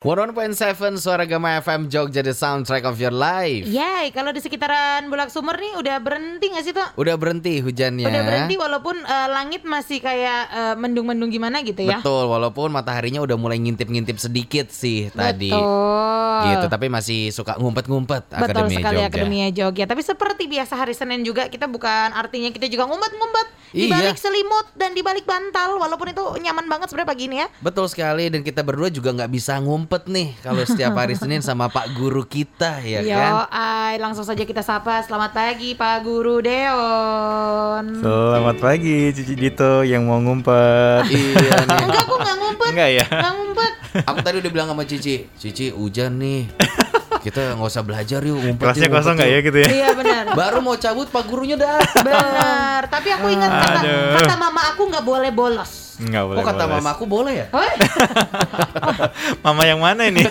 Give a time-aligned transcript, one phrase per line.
[0.00, 3.68] 101.7 Suara Gama FM Jogja The Soundtrack of Your Life.
[3.68, 6.88] Yay, kalau di sekitaran Bulak Sumur nih udah berhenti gak sih tuh?
[6.96, 8.08] Udah berhenti hujannya.
[8.08, 12.00] Udah berhenti walaupun eh, langit masih kayak eh, mendung-mendung gimana gitu ya?
[12.00, 15.52] Betul, walaupun mataharinya udah mulai ngintip-ngintip sedikit sih tadi.
[15.52, 16.48] Betul.
[16.48, 19.08] Gitu, tapi masih suka ngumpet-ngumpet Betul Akademi sekali Jogja.
[19.12, 19.84] Akademia Jogja.
[19.84, 23.60] Tapi seperti biasa hari Senin juga kita bukan artinya kita juga ngumpet-ngumpet.
[23.76, 24.00] Di Iya.
[24.00, 27.46] balik selimut dan di balik bantal Walaupun itu nyaman banget sebenarnya pagi ini ya.
[27.62, 31.66] Betul sekali, dan kita berdua juga nggak bisa ngumpet nih Kalau setiap hari Senin sama
[31.66, 33.50] Pak Guru kita ya Yo, kan?
[33.50, 35.02] Ay, langsung saja kita sapa.
[35.02, 37.98] Selamat pagi Pak Guru Deon.
[37.98, 41.10] Selamat pagi Cici Dito yang mau ngumpet.
[41.10, 41.82] Iya nih.
[41.90, 42.68] Enggak, aku nggak ngumpet.
[42.70, 43.06] Enggak ya?
[43.10, 43.72] Nggak ngumpet.
[44.06, 46.46] Aku tadi udah bilang sama Cici Cici hujan nih
[47.20, 49.68] Kita nggak usah belajar yuk ngumpet Kelasnya yuk, kosong nggak ya gitu ya?
[49.68, 54.14] Iya benar Baru mau cabut Pak Gurunya datang Benar, tapi aku ingat kata, Aduh.
[54.16, 55.72] kata mama aku nggak boleh bolos.
[56.00, 56.38] Enggak boleh.
[56.40, 56.76] Oh kata bolos.
[56.80, 57.46] mamaku boleh ya?
[59.44, 60.24] Mama yang mana ini?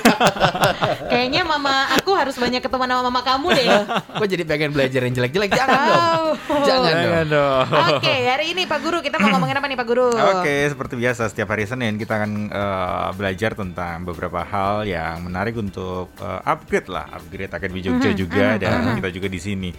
[1.13, 3.65] kayaknya mama aku harus banyak ketemu sama mama kamu deh.
[4.19, 5.51] Kok jadi pengen belajar yang jelek-jelek?
[5.55, 6.65] Jangan dong Oh.
[6.65, 7.65] Jangan dong Jangan dong.
[7.97, 10.09] Oke, hari ini Pak Guru kita mau ngomongin apa nih Pak Guru?
[10.13, 15.55] Oke, seperti biasa setiap hari Senin kita akan eh, belajar tentang beberapa hal yang menarik
[15.57, 19.69] untuk eh, upgrade lah, upgrade Akademi Jogja juga dan kita juga di sini.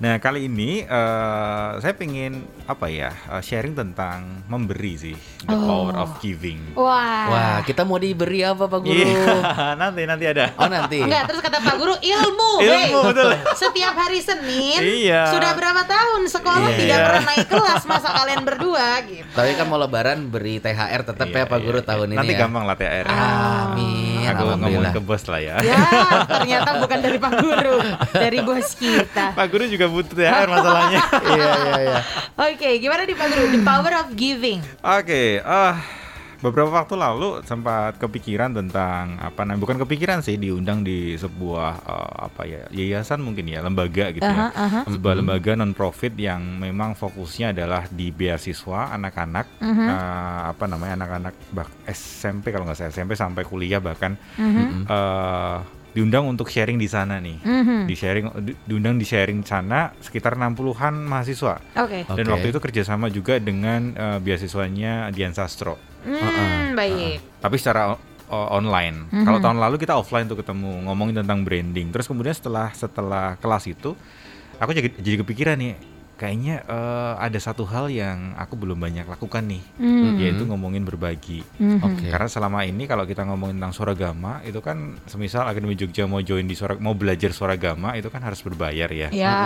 [0.00, 5.92] Nah kali ini eh, saya pengen apa ya eh, sharing tentang memberi sih, the power
[5.92, 6.72] of giving.
[6.72, 7.28] Wah.
[7.28, 8.96] Wah kita mau diberi apa Pak Guru?
[8.96, 9.44] Iya,
[9.80, 10.56] nanti nanti ada.
[10.56, 12.52] Oh nanti Enggak, terus kata Pak Guru ilmu.
[12.64, 13.30] Ilmu, Hey, betul.
[13.52, 15.28] Setiap hari Senin Iya.
[15.36, 16.78] sudah berapa tahun sekolah Iya.
[16.80, 19.28] tidak pernah naik kelas masa kalian berdua gitu.
[19.36, 21.86] Tapi kan mau lebaran beri THR tetap Iya, ya Pak iya, Guru iya.
[21.86, 23.06] tahun ini Nanti ya gampang lah THR.
[23.06, 25.56] Amin Aku ngomongin Alhamdulillah ke bos lah ya.
[25.64, 25.80] Ya,
[26.28, 27.76] ternyata bukan dari Pak Guru,
[28.12, 29.32] dari bos kita.
[29.32, 31.00] Pak Guru juga butuh THR masalahnya.
[31.30, 31.98] Iya iya iya
[32.36, 33.44] Oke, gimana nih Pak Guru?
[33.52, 34.60] The power of giving.
[34.82, 35.99] Oke, ah
[36.40, 42.12] beberapa waktu lalu sempat kepikiran tentang apa namanya bukan kepikiran sih diundang di sebuah eh,
[42.22, 44.80] apa ya yayasan mungkin ya lembaga gitu ya Aha, aha.
[44.86, 49.84] sebuah lembaga non profit yang memang fokusnya adalah di beasiswa anak-anak Mhm.
[49.84, 54.86] eh, apa namanya anak-anak bak- SMP kalau nggak salah SMP sampai kuliah bahkan Mhm.
[54.86, 55.58] eh,
[55.90, 57.78] diundang untuk sharing di sana nih Mhm.
[57.84, 62.06] di sharing di- diundang di sharing sana sekitar 60-an mahasiswa Oke.
[62.06, 62.30] dan Oke.
[62.30, 67.18] waktu itu kerjasama juga dengan eh, beasiswanya Dian Sastro Hmm, baik.
[67.40, 67.96] tapi secara
[68.30, 69.10] online.
[69.10, 69.26] Mhm.
[69.26, 71.90] Kalau tahun lalu kita offline tuh ketemu ngomongin tentang branding.
[71.90, 73.98] Terus kemudian setelah setelah kelas itu,
[74.62, 75.74] aku jadi, jadi kepikiran nih,
[76.20, 80.14] kayaknya eh, ada satu hal yang aku belum banyak lakukan nih, Hmm.
[80.14, 81.40] yaitu ngomongin berbagi.
[81.56, 81.80] Mhm.
[81.80, 86.20] Oke Karena selama ini kalau kita ngomongin tentang suaragama itu kan semisal Akademi Jogja mau
[86.20, 89.08] join di suara mau belajar suaragama itu kan harus berbayar ya.
[89.10, 89.36] Ya.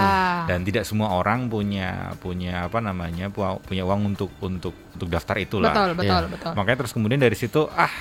[0.45, 5.39] Dan tidak semua orang punya punya apa namanya pu- punya uang untuk untuk untuk daftar
[5.39, 5.71] itulah.
[5.71, 6.33] Betul, betul, Iya.
[6.33, 6.53] betul.
[6.53, 7.93] Makanya terus kemudian dari situ ah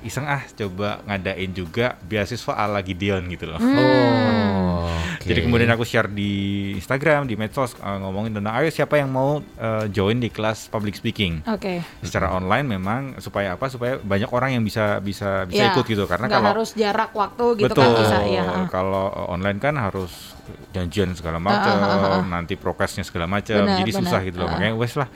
[0.00, 3.58] iseng ah coba ngadain juga beasiswa ala Gideon gitu loh.
[3.58, 3.74] Hmm.
[3.74, 5.24] Oh oke.
[5.24, 6.32] Jadi kemudian aku share di
[6.74, 10.94] Instagram, di medsos uh, ngomongin tentang ayo siapa yang mau uh, join di kelas public
[10.94, 11.40] speaking.
[11.48, 11.80] Oke.
[12.00, 13.66] Secara online memang supaya apa?
[13.68, 17.44] Supaya banyak orang yang bisa bisa bisa Ya, ikut gitu karena kalau harus jarak waktu
[17.64, 18.44] gitu betul kan bisa ya.
[18.68, 20.34] kalau uh, online kan harus
[20.76, 22.22] janjian segala macam, Ah, ah, ah, ah.
[22.26, 24.28] nanti prokesnya segala macam, jadi susah benar.
[24.28, 24.48] gitu loh.
[24.50, 24.52] Ah.
[24.58, 25.08] Makanya wes lah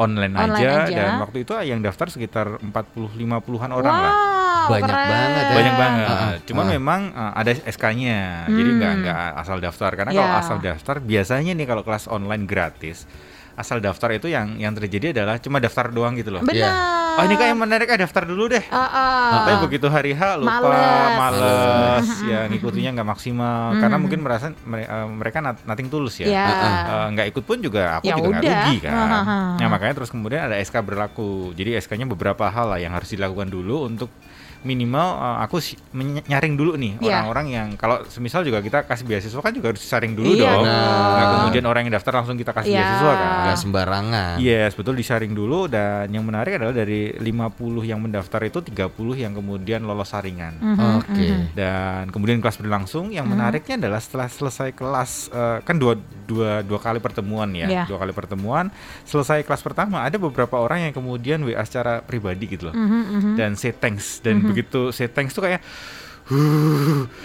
[0.00, 0.96] online, Online aja, aja.
[0.96, 4.14] dan waktu itu yang daftar sekitar 40 50-an orang wow, lah.
[4.60, 5.08] Banyak keren.
[5.08, 5.54] banget ya.
[5.56, 6.06] Banyak banget.
[6.06, 6.68] Ah, ah, Cuma ah.
[6.68, 8.20] memang uh, ada SK-nya.
[8.46, 9.00] Jadi nggak Hmm.
[9.04, 10.40] nggak asal daftar karena kalau Ya.
[10.40, 13.04] asal daftar biasanya nih kalau kelas online gratis
[13.60, 16.40] asal daftar itu yang yang terjadi adalah cuma daftar doang gitu loh.
[16.40, 16.72] Benar.
[17.10, 18.64] Oh ini yang menarik ah daftar dulu deh.
[18.72, 19.44] Ah.
[19.44, 21.18] Tapi begitu hari H lupa, Males.
[21.20, 24.02] males, ya ngikutinya nggak maksimal karena Mhm.
[24.02, 26.26] mungkin merasa eh, mereka not- nothing tulus ya.
[26.26, 26.46] Ya.
[26.48, 28.92] Eh, nggak ikut pun juga aku Ya juga nggak rugi kan.
[28.94, 29.38] Hahaha.
[29.60, 31.52] Nah makanya terus kemudian ada SK berlaku.
[31.52, 34.08] Jadi SK-nya beberapa hal lah yang harus dilakukan dulu untuk
[34.62, 35.56] minimal eh, aku
[36.26, 37.20] nyaring dulu nih Ya.
[37.20, 40.64] orang-orang yang kalau semisal juga kita kasih beasiswa kan juga harus disaring dulu Iya dong.
[40.64, 41.10] dong.
[41.10, 42.80] Nggak kemudian orang yang daftar langsung kita kasih Ya.
[42.82, 43.30] beasiswa kan.
[43.40, 48.60] Nggak sembarangan Yes, betul disaring dulu dan yang menarik adalah dari 50 yang mendaftar itu
[48.60, 50.54] 30 yang kemudian lolos saringan.
[50.56, 51.44] Mhm, Oke mhm.
[51.52, 53.08] Dan kemudian kelas berlangsung.
[53.10, 53.34] Yang Hmm.
[53.34, 55.96] menariknya adalah setelah selesai kelas eh, kan dua
[56.26, 57.82] dua dua kali pertemuan ya, Iya.
[57.86, 58.68] dua kali pertemuan.
[59.02, 62.74] Selesai kelas pertama ada beberapa orang yang kemudian WA secara pribadi gitu loh.
[62.74, 63.32] Mhm, mhm.
[63.34, 65.62] Dan say thanks dan begitu say thanks tuh kayak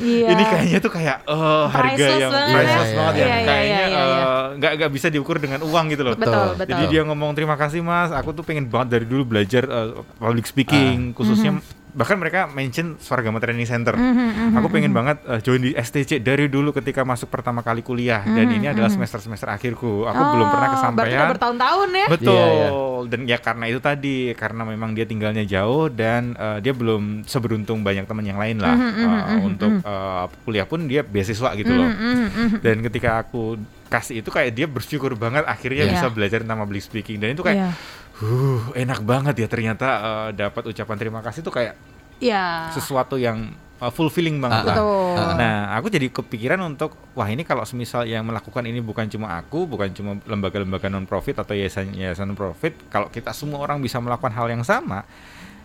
[0.02, 0.28] Iya.
[0.34, 2.56] ini kayaknya tuh kayak eh, harga Priceless yang banget.
[2.58, 3.28] priceless Iya, banget iya, ya.
[3.30, 4.24] iya, kayaknya iya, iya, iya.
[4.26, 6.14] eh, nggak nggak bisa diukur dengan uang gitu loh.
[6.18, 6.50] Betul, Betul.
[6.58, 6.70] betul.
[6.74, 10.46] Jadi dia ngomong terima kasih mas, aku tuh pengen banget dari dulu belajar uh, public
[10.46, 11.62] speaking, khususnya
[11.96, 13.96] bahkan mereka mention Swargama Training Center.
[13.96, 18.20] Mhm, Aku pengen banget uh, join di STC dari dulu ketika masuk pertama kali kuliah
[18.22, 20.04] dan ini adalah semester semester akhirku.
[20.04, 21.28] Aku belum pernah Mhm, Oh, kesampaian.
[21.32, 22.08] bertahun-tahun ya.
[22.12, 22.36] Betul.
[22.36, 22.70] Iya, iya.
[23.06, 27.80] Dan ya karena itu tadi, karena memang dia tinggalnya jauh dan uh, dia belum seberuntung
[27.80, 31.88] banyak teman yang lain lah Mhm, uh, untuk uh, kuliah pun dia beasiswa gitu loh.
[31.88, 32.58] Mhm, mhm.
[32.60, 33.56] Dan ketika aku
[33.86, 35.94] kasih itu kayak dia bersyukur banget akhirnya Iya.
[35.94, 37.72] bisa belajar tentang public speaking dan itu kayak Iya.
[38.16, 41.76] Huh enak banget ya ternyata uh, dapat ucapan terima kasih itu kayak
[42.16, 42.72] Iya.
[42.72, 43.52] sesuatu yang
[43.84, 44.64] uh, fulfilling banget.
[44.64, 44.76] Ah, lah.
[44.80, 45.36] Betul.
[45.36, 49.68] Nah, aku jadi kepikiran untuk wah ini kalau semisal yang melakukan ini bukan cuma aku,
[49.68, 54.32] bukan cuma lembaga-lembaga non profit atau yayasan-yayasan non profit, kalau kita semua orang bisa melakukan
[54.32, 55.04] hal yang sama,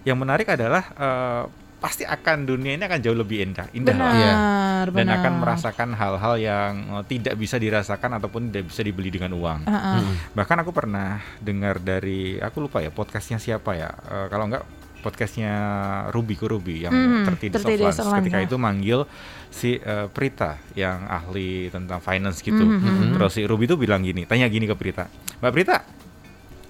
[0.02, 1.42] yang menarik adalah eh,
[1.80, 4.12] pasti akan dunia ini akan jauh lebih indah, indah lah.
[4.12, 5.16] Benar, dan benar.
[5.18, 9.64] akan merasakan hal-hal yang eh, tidak bisa dirasakan ataupun tidak bisa dibeli dengan uang.
[9.64, 10.00] Heeh.
[10.30, 14.62] Bahkan aku pernah dengar dari aku lupa ya podcastnya siapa ya, Eh, kalau enggak
[15.00, 15.52] podcastnya
[16.12, 17.96] Ruby Kurubi yang Hmm, 30 Days 30 of Days Lunch.
[17.96, 18.44] of Lunch, ketika ya.
[18.44, 18.98] itu manggil
[19.48, 22.60] si eh, Prita yang ahli tentang finance gitu.
[22.60, 23.12] Hmm, hmm, hmm.
[23.16, 25.08] Terus si Ruby itu bilang gini, tanya gini ke Prita,
[25.40, 25.76] Mbak Prita,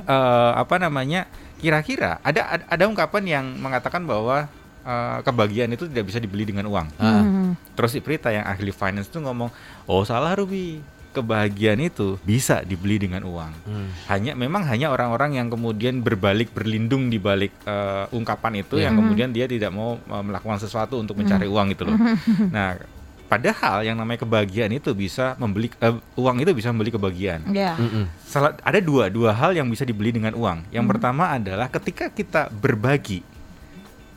[0.01, 1.27] eh, apa namanya?
[1.59, 4.49] Kira-kira ada, ada ada ungkapan yang mengatakan bahwa
[4.83, 6.87] eh, kebahagiaan itu tidak bisa dibeli dengan uang.
[6.97, 7.77] Mhm.
[7.77, 9.49] Terus si Prita yang ahli finance itu ngomong,
[9.89, 10.81] oh salah Ruby,
[11.11, 13.53] kebahagiaan itu bisa dibeli dengan uang.
[13.67, 13.89] Hmm.
[14.07, 18.91] Hanya memang hanya orang-orang yang kemudian berbalik berlindung di balik eh, ungkapan itu Iya.
[18.91, 21.99] yang kemudian dia tidak mau eh, melakukan sesuatu untuk mencari uang gitu loh.
[22.55, 22.79] Nah,
[23.27, 27.43] padahal yang namanya kebahagiaan itu bisa membeli eh, uang itu bisa membeli kebahagiaan.
[27.51, 27.75] Iya.
[27.75, 28.05] Mm-mm.
[28.23, 30.71] Salah ada dua dua hal yang bisa dibeli dengan uang.
[30.71, 33.27] Yang pertama adalah ketika kita berbagi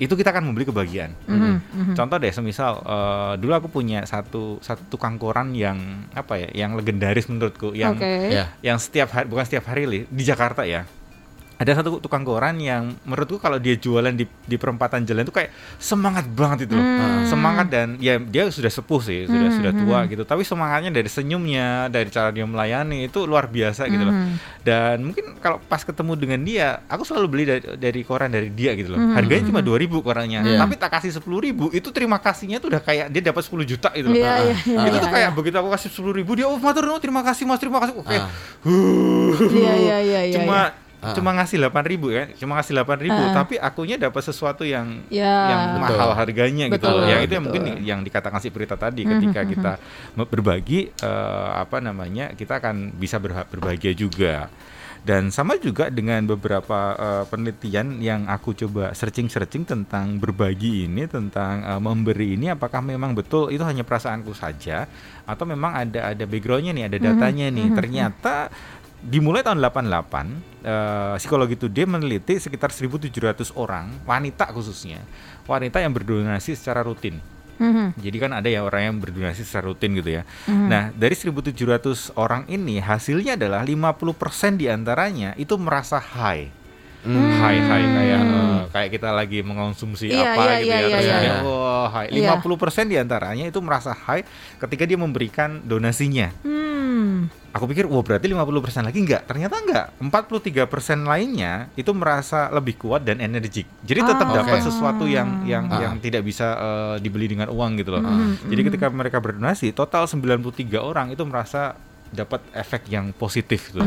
[0.02, 1.14] itu kita akan membeli kebahagiaan.
[1.30, 1.94] Mhm, mhm.
[1.94, 6.74] Contoh deh, semisal eh, dulu aku punya satu satu tukang koran yang apa ya, yang
[6.74, 8.34] legendaris menurutku, yang Oke.
[8.34, 8.50] Ya.
[8.66, 10.90] yang setiap hari bukan setiap hari li, di Jakarta ya.
[11.64, 15.56] Ada satu tukang koran yang menurutku kalau dia jualan di di perempatan jalan itu kayak
[15.80, 16.84] semangat banget itu loh.
[16.84, 17.24] Hmm.
[17.24, 20.10] Semangat dan ya dia sudah sepuh sih, sudah Hmm, sudah hmm, tua hmm.
[20.12, 20.24] gitu.
[20.28, 24.12] Tapi semangatnya dari senyumnya, dari cara dia melayani itu luar biasa gitu loh.
[24.12, 24.36] Mhm.
[24.64, 28.76] Dan mungkin kalau pas ketemu dengan dia, aku selalu beli dari, dari koran dari dia
[28.76, 29.00] gitu loh.
[29.16, 30.40] Harganya cuma 2000 korannya.
[30.44, 30.60] Iya.
[30.60, 34.08] Tapi tak kasih 10.000 itu terima kasihnya tuh udah kayak dia dapat 10 juta gitu
[34.12, 34.18] loh.
[34.20, 35.38] Iya, iya, iya, itu iya, tuh kayak iya.
[35.38, 37.96] begitu aku kasih 10.000 dia oh matur nuwun, terima kasih Mas, terima kasih.
[37.96, 38.18] Oke.
[38.18, 38.28] Ah.
[39.54, 40.36] Iya, iya, iya, iya.
[40.40, 40.83] cuma iya.
[41.04, 41.12] Ah.
[41.12, 42.24] cuma ngasih 8.000 ya.
[42.34, 43.36] Cuma ngasih 8.000 Ah.
[43.36, 45.52] tapi akunya dapat sesuatu yang Ya.
[45.52, 45.84] yang Betul.
[45.92, 47.06] mahal harganya gitu Betul, loh.
[47.06, 47.56] Yang itu yang betul.
[47.60, 49.50] mungkin yang dikatakan si Prita tadi ketika mhm.
[49.52, 49.72] kita
[50.14, 54.48] me- berbagi eh, apa namanya kita akan bisa berha- berbahagia juga.
[55.04, 61.60] Dan sama juga dengan beberapa eh, penelitian yang aku coba searching-searching tentang berbagi ini, tentang
[61.62, 64.88] eh, memberi ini, apakah memang betul itu hanya perasaanku saja,
[65.24, 67.68] atau memang ada ada backgroundnya nih, ada datanya nih.
[67.68, 67.76] mhm.
[67.76, 68.36] Ternyata
[69.04, 73.12] dimulai tahun 88 eh, psikologi today meneliti sekitar 1.700
[73.54, 75.04] orang wanita khususnya
[75.44, 77.20] wanita yang berdonasi secara rutin
[77.54, 77.94] Mhm.
[77.96, 80.68] jadi kan ada ya orang yang berdonasi secara rutin gitu ya Mhm.
[80.68, 86.50] nah dari 1.700 orang ini hasilnya adalah 50% di antaranya itu merasa high
[87.04, 87.36] Hmm.
[87.36, 91.04] high high kayak eh, kayak kita lagi mengonsumsi Iya, apa iya, gitu iya, ya terus
[91.04, 91.36] iya, dia, iya.
[91.44, 92.32] wah high Iya.
[92.32, 94.24] 50% di antaranya itu merasa high
[94.58, 96.32] ketika dia memberikan donasinya
[97.04, 97.28] Hmm.
[97.52, 98.40] Aku pikir, wah berarti 50%
[98.82, 99.28] lagi enggak.
[99.28, 99.86] Ternyata enggak.
[100.00, 100.66] 43%
[101.04, 103.68] lainnya itu merasa lebih kuat dan energik.
[103.80, 105.84] Jadi tetap Ah, dapat sesuatu yang yang Ah.
[105.84, 108.02] yang tidak bisa eh, dibeli dengan uang gitu loh.
[108.02, 111.78] Mhm, Jadi ketika mereka berdonasi, total 93 orang itu merasa
[112.10, 113.82] dapat efek yang positif gitu.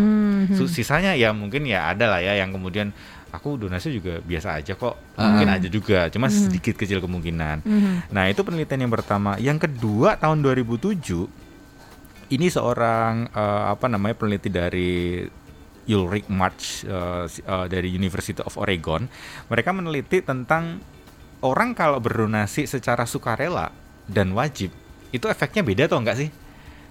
[0.53, 2.91] Su- Sisanya ya mungkin ya ada lah ya yang kemudian
[3.29, 4.95] aku donasi juga biasa aja kok.
[5.15, 5.31] Ah.
[5.33, 7.67] Mungkin aja juga, cuma sedikit kecil kemungkinan.
[8.09, 9.35] Nah, itu penelitian yang pertama.
[9.39, 11.46] Yang kedua tahun 2007
[12.31, 15.23] ini seorang eh, apa namanya peneliti dari
[15.87, 16.83] Ulrich March
[17.31, 19.07] si- eh, dari University of Oregon.
[19.47, 20.83] Mereka meneliti tentang
[21.45, 23.71] orang kalau berdonasi secara sukarela
[24.09, 24.75] dan wajib
[25.15, 26.31] itu efeknya beda atau enggak sih?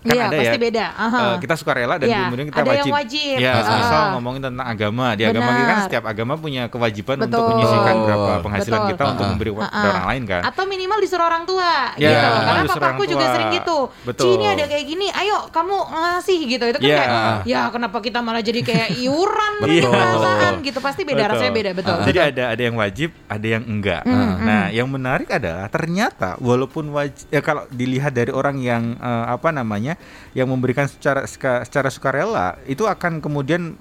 [0.05, 0.62] Kan Iya, ada pasti ya.
[0.62, 0.85] beda.
[0.95, 1.17] Aha.
[1.17, 2.85] eh, kita sukarela dan Iya, kemudian kita ada wajib.
[2.85, 3.35] yang wajib.
[3.41, 3.75] Ya, Ah.
[3.75, 5.05] misal ngomongin tentang agama.
[5.12, 5.85] Di agama kita kan Benar.
[5.89, 7.50] setiap agama punya kewajiban untuk Betul.
[7.51, 8.91] menyisihkan berapa penghasilan Betul.
[8.93, 9.29] kita untuk Ah.
[9.33, 9.89] memberi wa- Ah, ke ah.
[9.89, 10.41] orang lain kan.
[10.45, 12.13] Atau minimal disuruh orang tua Ya, gitu.
[12.13, 13.77] minimal Karena disuruh papaku juga sering gitu.
[14.05, 14.21] Betul.
[14.21, 16.63] Ci ini ada kayak gini, ayo kamu ngasih gitu.
[16.67, 16.97] Itu kan Ya.
[17.00, 17.13] kayak
[17.45, 19.89] ya kenapa kita malah jadi kayak iuran Betul.
[19.91, 20.79] perasaan gitu.
[20.79, 21.33] Pasti beda Betul.
[21.33, 21.97] rasanya beda betul.
[22.05, 24.03] Jadi ada ada yang wajib, ada yang enggak.
[24.38, 29.50] Nah, yang menarik adalah ternyata walaupun wajib ya kalau dilihat dari orang yang eh, apa
[29.50, 29.95] namanya
[30.32, 31.24] yang memberikan secara
[31.62, 33.75] secara sukarela itu akan kemudian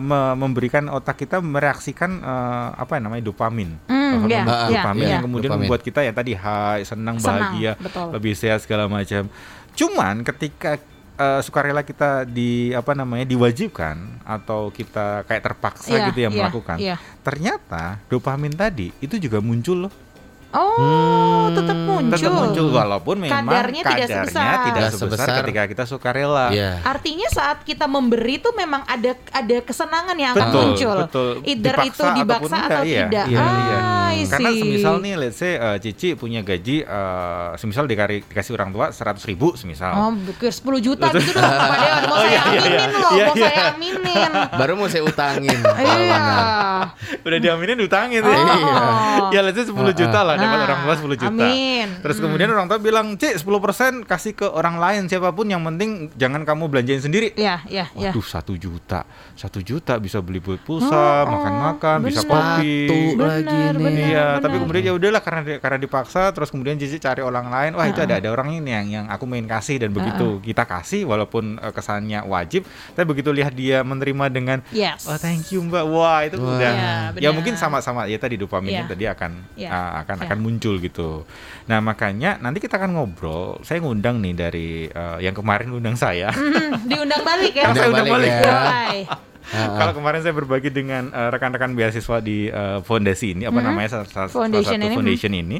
[0.00, 3.76] me- memberikan otak kita mereaksikan eh, apa namanya dopamin.
[3.86, 5.12] Hmm, Hormon iya, dopamin iya.
[5.14, 5.66] yang kemudian Dopamin.
[5.66, 8.10] membuat kita ya tadi high, senang, Senang, bahagia, betul.
[8.10, 9.30] lebih sehat segala macam.
[9.72, 10.82] Cuman ketika
[11.14, 16.30] eh, sukarela kita di apa namanya diwajibkan atau kita kayak terpaksa Iya, gitu ya iya,
[16.32, 16.96] melakukan iya.
[17.20, 19.92] ternyata dopamin tadi itu juga muncul loh
[20.50, 22.10] Oh, tetap muncul.
[22.10, 24.26] Tetap muncul walaupun memang Kadarnya tidak sebesar.
[24.26, 25.40] tidak Tidak sebesar sebesar.
[25.42, 26.46] ketika kita sukarela.
[26.50, 26.82] Iya.
[26.82, 30.96] Artinya saat kita memberi itu memang ada ada kesenangan yang akan Betul, muncul.
[31.04, 31.30] betul.
[31.44, 33.24] Either Dipaksa itu dipaksa ataupun atau enggak, iya, tidak.
[33.26, 33.78] iya, ah, iya.
[34.10, 38.70] I Karena semisal nih, let's say uh, Cici punya gaji, uh, semisal dikari, dikasih orang
[38.70, 39.94] tua 100 ribu semisal.
[39.94, 42.02] Oh, pikir 10 juta gitu udah Pak Dewan.
[42.02, 42.86] Mau Oh, saya iya, iya, aminin iya.
[42.90, 43.44] loh, Iya, mau iya.
[43.46, 44.30] saya aminin.
[44.60, 45.58] Baru mau saya utangin.
[45.62, 46.22] Iya.
[47.22, 48.30] Udah diaminin utangin Oh.
[48.34, 48.42] ya.
[49.30, 51.44] ya let's say 10 juta lah dapat Nah, orang tua 10 juta.
[51.44, 51.86] amin.
[52.00, 55.90] Terus kemudian orang tua bilang, "Cik, 10% kasih ke orang lain siapa pun yang penting
[56.14, 58.10] jangan kamu belanjain sendiri." Iya, iya, iya.
[58.10, 59.04] Waduh, satu juta,
[59.34, 60.88] satu juta bisa beli pulsa,
[61.20, 62.32] Oh, makan-makan, bisa bener.
[62.56, 62.74] kopi.
[63.12, 63.82] Lagi Bener, nih.
[63.82, 64.06] bener.
[64.06, 67.70] Iya, tapi kemudian ya udahlah karena di- karena dipaksa, terus kemudian Cici cari orang lain.
[67.72, 70.08] Wah itu ada ada orang ini yang yang aku main kasih dan begitu
[70.40, 75.04] kita kasih walaupun eh, kesannya wajib, tapi begitu lihat dia menerima dengan Yes.
[75.04, 76.54] Oh thank you mbak, wah itu Wah.
[76.54, 77.32] udah Iya, ya benar.
[77.32, 78.88] mungkin sama-sama ya tadi dopaminnya Iya.
[78.88, 80.24] tadi akan uh, akan Iya.
[80.30, 81.26] Akan muncul gitu.
[81.66, 83.58] Nah makanya nanti kita akan ngobrol.
[83.60, 86.30] Saya ngundang nih dari uh, yang kemarin ngundang saya.
[86.40, 87.74] Hmm, diundang balik ya.
[87.74, 88.30] Saya undang balik.
[88.30, 88.58] ya.
[89.50, 94.06] Kalau kemarin saya berbagi dengan uh, rekan-rekan beasiswa di uh, fondasi ini apa namanya salah,
[94.06, 94.46] salah- salah.
[94.46, 95.56] Foundation satu ini, foundation ini.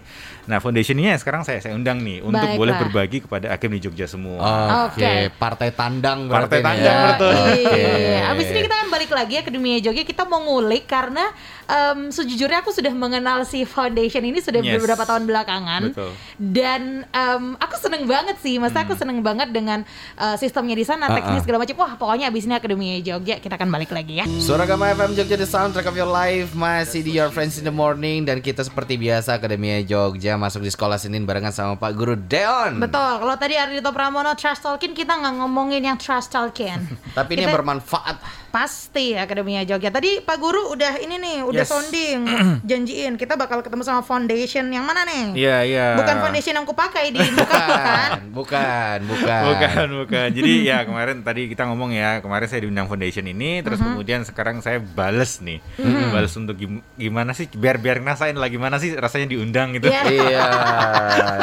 [0.46, 2.54] Nah foundation ini sekarang saya saya undang nih untuk Baiklah.
[2.54, 4.38] boleh berbagi kepada Akim di Jogja semua.
[4.86, 5.12] Oke, Oke.
[5.34, 7.08] partai tandang Partai nih tandang, ya.
[7.10, 7.34] betul.
[7.34, 7.82] Oke.
[7.82, 8.20] Iya.
[8.30, 10.02] Abis ini kita akan balik lagi ya ke dunia Jogja.
[10.06, 11.24] Kita mau ngulik karena
[11.70, 14.76] em, sejujurnya aku sudah mengenal si foundation ini sudah Yes.
[14.76, 15.82] beberapa tahun belakangan.
[15.94, 16.10] Betul.
[16.36, 18.58] Dan em, aku seneng banget sih.
[18.58, 19.86] Masa aku seneng banget dengan
[20.18, 21.44] eh, sistemnya di sana, teknis ah.
[21.46, 21.76] segala macam.
[21.78, 24.26] Wah, pokoknya abis ini Akademi Jogja kita akan balik lagi ya.
[24.42, 27.72] Suara Gama FM Jogja The Soundtrack of Your Life Masih di Your Friends in the
[27.72, 32.16] Morning Dan kita seperti biasa Akademia Jogja Masuk di sekolah Senin barengan sama Pak Guru
[32.16, 33.12] Deon Betul.
[33.20, 36.80] Kalau tadi Ardito Pramono trash talking, kita nggak ngomongin yang trash talking.
[37.18, 38.16] Tapi ini Kita- bermanfaat
[38.50, 39.88] Pasti Akademia Jogja.
[39.88, 41.70] Tadi Pak Guru udah ini nih, udah Yes.
[41.70, 42.18] sounding,
[42.68, 45.24] janjiin kita bakal ketemu sama foundation yang mana nih?
[45.36, 45.86] Iya iya.
[45.94, 48.10] Bukan foundation yang kupakai di muka kan?
[48.28, 50.28] Bukan Bukan Bukan, bukan.
[50.30, 54.58] Jadi ya kemarin tadi kita ngomong ya, kemarin saya diundang foundation ini, terus kemudian sekarang
[54.58, 55.62] saya bales nih,
[56.10, 59.86] bales untuk gim- gimana sih, biar biar ngerasain lah gimana sih rasanya diundang gitu.
[59.86, 60.02] Iya.
[60.02, 60.46] Iya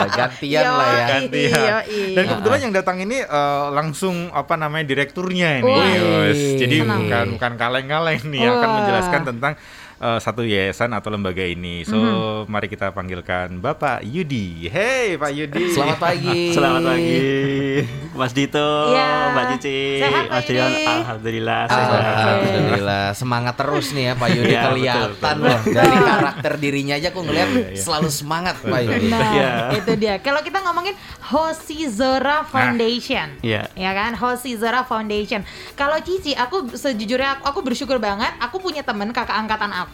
[0.09, 1.07] Gantian lah ya Yoi.
[1.07, 1.61] Gantian.
[1.61, 2.01] Yoi.
[2.13, 5.71] Dan kebetulan yang datang ini eh, langsung apa namanya direkturnya ini.
[5.95, 6.39] Yos.
[6.57, 6.96] Jadi Senang.
[6.97, 8.39] Bukan bukan kaleng-kaleng nih.
[8.41, 9.53] Yang akan menjelaskan tentang
[9.97, 11.81] eh, satu yayasan atau lembaga ini.
[11.81, 12.45] So, Mhm.
[12.47, 14.67] mari kita panggilkan Bapak Yudi.
[14.67, 15.63] Hey, Pak Yudi.
[15.69, 17.17] Selamat pagi Selamat pagi,
[18.13, 19.09] Mas Dito, Iya.
[19.29, 20.69] Mbak Cici, Sehat, Mas Dion.
[20.69, 21.89] Alhamdulillah sehat.
[21.97, 25.37] Alhamdulillah Semangat terus nih ya Pak Yudi Iya, Kelihatan betul, betul.
[25.43, 27.79] loh Dari karakter dirinya aja aku ngeliat Iya, iya.
[27.79, 29.51] Selalu semangat Pak Yudi Nah, Iya.
[29.75, 30.15] itu dia.
[30.19, 33.27] Kalau kita ngomongin Hosizora Foundation.
[33.39, 33.69] Iya.
[33.73, 34.13] Ya kan?
[34.13, 35.41] Hosizora Foundation.
[35.73, 39.86] Kalau Cici, aku sejujurnya aku, aku bersyukur banget aku punya temen kakak angkatan aku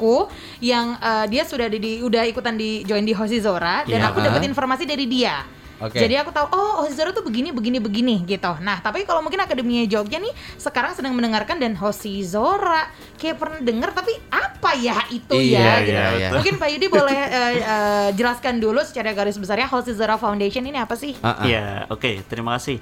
[0.59, 4.09] yang eh, dia sudah di, di- udah ikutan di join di Hosizora dan Iya.
[4.09, 5.43] aku dapat informasi dari dia.
[5.75, 5.99] Oke.
[5.99, 8.55] Jadi aku tahu oh Hosizora tuh begini begini begini gitu.
[8.57, 13.91] Nah, tapi kalau mungkin Akademia Jogja nih sekarang sedang mendengarkan dan Hosizora kayak pernah dengar
[13.91, 16.15] tapi apa ya itu Iya, ya iya, gitu.
[16.15, 16.29] iya.
[16.31, 20.95] Mungkin Pak Yudi boleh eh, eh, jelaskan dulu secara garis besarnya Hosizora Foundation ini apa
[20.95, 21.19] sih?
[21.19, 21.43] Ah, ah.
[21.43, 22.79] Iya, oke, terima kasih.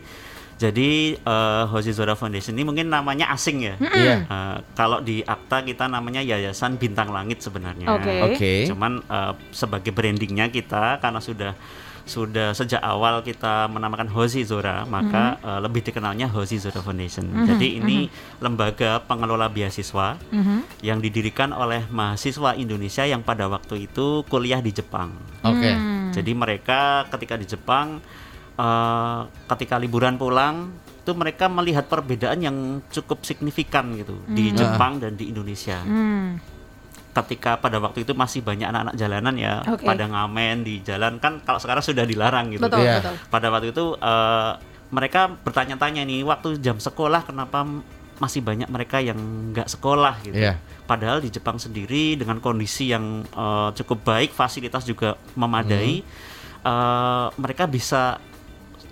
[0.62, 3.76] Jadi eh, Hoshi Zora Foundation ini mungkin namanya asing ya.
[3.82, 7.90] Iya Eh, kalau di akta kita namanya Yayasan Bintang Langit sebenarnya.
[7.90, 8.14] Oke.
[8.22, 11.54] Oke Cuman eh, sebagai brandingnya kita karena sudah
[12.02, 17.26] sudah sejak awal kita menamakan Hoshi Zora, maka eh, lebih dikenalnya Hoshi Zora Foundation.
[17.46, 20.82] Jadi ini lembaga pengelola beasiswa Mhm.
[20.82, 25.14] yang didirikan oleh mahasiswa Indonesia yang pada waktu itu kuliah di Jepang.
[25.42, 26.10] Oke Hmm.
[26.12, 28.04] Jadi mereka ketika di Jepang,
[28.62, 30.70] eh, ketika liburan pulang,
[31.02, 32.58] itu mereka melihat perbedaan yang
[32.94, 35.82] cukup signifikan gitu di Jepang dan di Indonesia.
[35.82, 36.38] Hmm.
[37.12, 39.84] Ketika pada waktu itu masih banyak anak-anak jalanan ya, Oke.
[39.84, 42.64] pada ngamen di jalan kan kalau sekarang sudah dilarang gitu.
[42.64, 43.02] Betul, Iya.
[43.02, 43.16] betul.
[43.28, 44.52] Pada waktu itu eh,
[44.94, 47.66] mereka bertanya-tanya nih, waktu jam sekolah kenapa
[48.22, 49.18] masih banyak mereka yang
[49.52, 50.38] nggak sekolah gitu.
[50.38, 50.62] Iya.
[50.86, 56.06] Padahal di Jepang sendiri dengan kondisi yang eh, cukup baik, fasilitas juga memadai,
[56.62, 58.22] eh, mereka bisa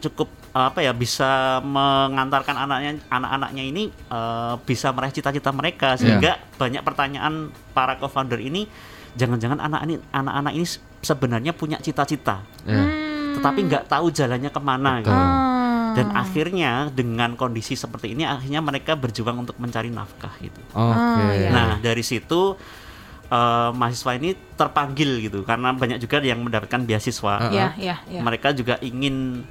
[0.02, 6.40] cukup eh, apa ya bisa mengantarkan anaknya anak-anaknya ini eh, bisa meraih cita-cita mereka sehingga
[6.56, 7.34] banyak pertanyaan
[7.72, 8.66] para co-founder ini
[9.12, 10.66] jangan-jangan anak ini anak-anak ini
[11.00, 12.84] sebenarnya punya cita-cita Iya.
[13.36, 15.06] tetapi nggak tahu jalannya ke mana Betul.
[15.06, 15.16] gitu.
[15.18, 15.48] Ah.
[15.90, 21.34] dan akhirnya dengan kondisi seperti ini akhirnya mereka berjuang untuk mencari nafkah gitu Oke Ah,
[21.34, 21.50] iya.
[21.50, 22.54] Nah dari situ
[23.26, 27.34] eh, mahasiswa ini terpanggil gitu karena banyak juga yang mendapatkan beasiswa.
[27.40, 28.22] Ah, Ya, ya, ya.
[28.22, 29.46] Mereka juga ingin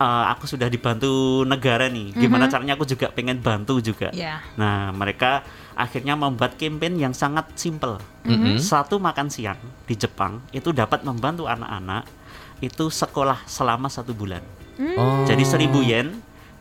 [0.00, 4.08] eh, aku sudah dibantu negara nih, gimana caranya aku juga pengen bantu juga.
[4.16, 4.40] Iya.
[4.56, 5.44] Nah, mereka
[5.76, 8.00] akhirnya membuat campaign yang sangat simple.
[8.60, 12.08] Satu makan siang di Jepang itu dapat membantu anak-anak
[12.60, 14.44] itu sekolah selama satu bulan.
[14.96, 15.24] Oh.
[15.28, 16.08] Jadi 1000 yen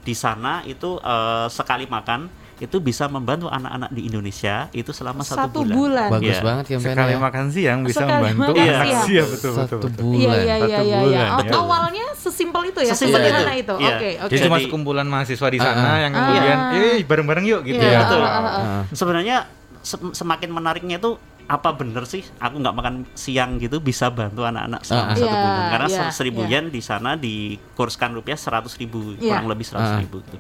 [0.04, 5.48] di sana itu eh, sekali makan itu bisa membantu anak-anak di Indonesia itu selama satu,
[5.48, 6.12] Satu bulan.
[6.12, 6.44] bagus Iya.
[6.44, 9.08] banget campaign Sekali makan siang bisa Sekali membantu makan anak siang.
[9.08, 10.04] Iya, betul, Satu betul, betul.
[10.12, 10.38] Iya bulan.
[10.38, 10.80] iya iya Satu iya.
[10.84, 11.00] iya.
[11.00, 11.52] bulan, Oh, ya.
[11.56, 13.60] Awalnya sesimpel itu ya, Sesimpel sesederhana itu.
[13.62, 13.76] itu.
[13.78, 13.90] Iya.
[13.90, 14.30] Oke oke.
[14.30, 15.98] Jadi cuma sekumpulan mahasiswa di sana ah.
[15.98, 18.00] yang kemudian, eh bareng-bareng yuk gitu Iya, ya.
[18.04, 18.20] betul.
[18.20, 18.32] ah.
[18.38, 18.82] Heeh.
[18.92, 19.38] Sebenarnya
[19.80, 24.86] se- semakin menariknya itu apa bener sih aku nggak makan siang gitu bisa bantu anak-anak
[24.86, 26.52] selama satu Iya, bulan karena iya, se- seribu iya.
[26.54, 29.34] yen di sana dikurskan rupiah seratus ribu Iya.
[29.34, 29.98] kurang lebih seratus Ah.
[29.98, 30.38] ribu gitu.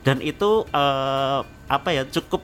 [0.00, 2.42] Dan itu eh, apa ya cukup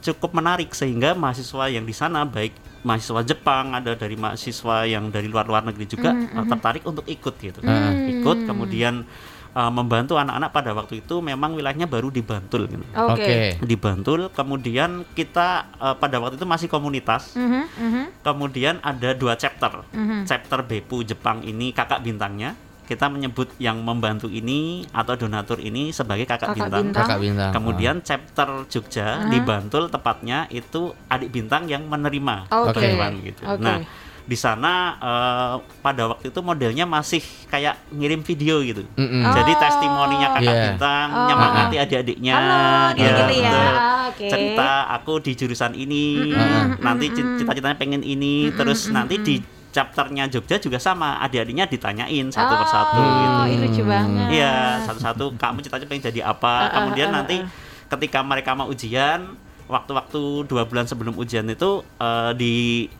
[0.00, 5.28] cukup menarik sehingga mahasiswa yang di sana baik mahasiswa Jepang ada dari mahasiswa yang dari
[5.28, 7.92] luar luar negeri juga Mm-hmm, eh, tertarik untuk ikut gitu Ah.
[7.92, 9.04] ikut kemudian
[9.50, 13.20] eh, membantu anak-anak pada waktu itu memang wilayahnya baru di Bantul gitu Oke.
[13.20, 13.38] Oke.
[13.60, 18.04] di Bantul kemudian kita eh, pada waktu itu masih komunitas Mhm, mhm.
[18.20, 20.24] kemudian ada dua chapter Mhm.
[20.24, 22.56] chapter Bepu Jepang ini kakak bintangnya
[22.90, 26.82] kita menyebut yang membantu ini atau donatur ini sebagai kakak, Kakak bintang.
[26.82, 27.06] bintang.
[27.06, 27.50] Kakak bintang.
[27.54, 33.62] kemudian chapter Jogja di Bantul tepatnya itu adik bintang yang menerima bantuan gitu Oke.
[33.62, 33.78] nah
[34.20, 38.82] di sana eh, pada waktu itu modelnya masih kayak ngirim video gitu
[39.30, 39.58] jadi Oh.
[39.58, 40.64] testimoninya kakak Iya.
[40.68, 41.26] bintang Oh.
[41.26, 42.58] nyemangati adik-adiknya Halo,
[42.90, 43.50] ya, gitu ya.
[43.50, 43.74] betul.
[44.10, 44.26] Oke.
[44.26, 46.78] cerita aku di jurusan ini Mm-mm.
[46.78, 49.34] nanti ci- cita-citanya pengen ini terus nanti di
[49.70, 54.28] chapternya Jogja juga sama adik-adiknya ditanyain satu persatu oh, gitu ini lucu banget.
[54.30, 57.46] iya satu-satu kamu cita-cita pengen jadi apa ah, kemudian ah, nanti ah.
[57.88, 62.54] ketika mereka mau ujian waktu-waktu dua bulan sebelum ujian itu eh, di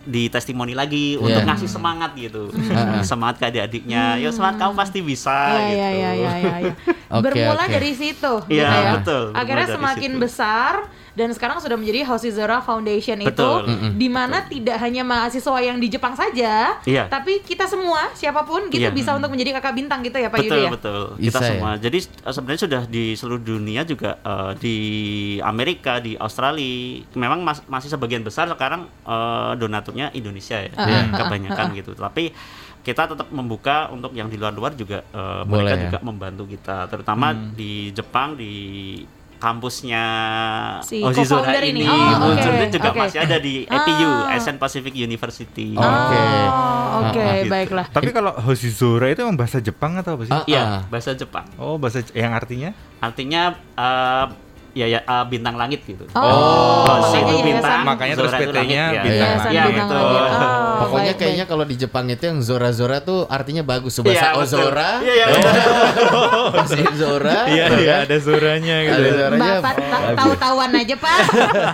[0.07, 1.49] di testimoni lagi untuk Iya.
[1.51, 2.47] ngasih semangat gitu
[3.11, 6.75] semangat ke adik-adiknya ya semangat kamu pasti bisa Iya, gitu iya, iya, iya, iya, iya.
[7.11, 7.75] Oke, Bermula oke.
[7.75, 8.91] dari situ, Iya, gitu ya.
[8.95, 10.23] betul, Akhirnya semakin situ.
[10.23, 10.73] besar
[11.21, 13.69] dan sekarang sudah menjadi Hoshizora Foundation Betul.
[13.69, 17.07] itu, di mana tidak hanya mahasiswa yang di Jepang saja, Iya.
[17.07, 18.89] tapi kita semua, siapa pun gitu Iya.
[18.91, 20.71] bisa untuk menjadi kakak bintang gitu ya, Pak betul Yudi ya.
[20.73, 21.49] betul Bisa kita ya?
[21.51, 24.77] semua jadi eh, sebenarnya sudah di seluruh dunia juga eh, di
[25.43, 26.69] Amerika di Australia
[27.13, 31.13] memang mas- masih sebagian besar sekarang eh, donaturnya Indonesia ya Iya.
[31.13, 32.33] kebanyakan gitu tapi
[32.81, 35.83] kita tetap membuka untuk yang di luar-luar juga eh, Boleh mereka ya?
[35.85, 38.53] juga membantu kita terutama di Jepang di
[39.41, 40.05] kampusnya
[40.85, 41.89] Si Hoshizora co-founder ini, ini.
[41.89, 42.99] Oh, Sebenarnya juga oke.
[43.01, 44.37] masih ada di APU Ah.
[44.37, 45.81] Asian Pacific University Oh.
[45.81, 46.21] Oke.
[46.21, 47.49] Oh, oke, Gitu.
[47.49, 47.87] baiklah.
[47.89, 50.33] Tapi kalau Hoshizora itu emang bahasa Jepang atau apa sih?
[50.33, 50.45] Ah.
[50.45, 51.49] Iya, bahasa Jepang.
[51.57, 52.71] Oh, bahasa yang artinya?
[53.01, 53.43] Artinya
[53.75, 54.25] eh,
[54.73, 56.05] ya ya eh, bintang langit gitu.
[56.13, 59.03] Oh, Hoshi makanya itu bintang, yayasan- Makanya terus Zora PT-nya ya.
[59.03, 59.51] bintang langit.
[59.51, 60.01] Iya, bintang betul.
[60.01, 60.23] langit.
[60.41, 63.93] Oh, Pokoknya baik, kayaknya kalau di Jepang itu yang Zora Zora tuh artinya bagus.
[63.97, 64.41] Bahasa betul.
[64.41, 65.27] Ozora, Iya, iya,
[66.55, 67.39] bahasa Zora.
[67.47, 68.97] Iya, iya ada Zoranya gitu.
[68.97, 69.51] Ada Zoranya.
[69.57, 71.19] Bapak ta- tahu-tahuan aja, Pak.